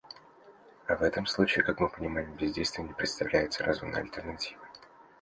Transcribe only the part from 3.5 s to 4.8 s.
разумной альтернативой.